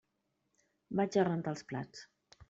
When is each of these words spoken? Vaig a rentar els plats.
Vaig 0.99 1.17
a 1.17 1.25
rentar 1.27 1.53
els 1.57 1.65
plats. 1.73 2.03